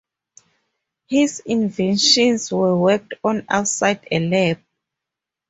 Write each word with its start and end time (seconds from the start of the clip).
His 1.05 1.41
inventions 1.45 2.51
were 2.51 2.75
worked 2.75 3.13
on 3.23 3.45
outside 3.47 4.07
a 4.11 4.17
lab. 4.19 4.59